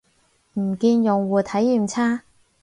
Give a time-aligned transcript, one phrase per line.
[0.55, 2.23] 唔見用戶體驗差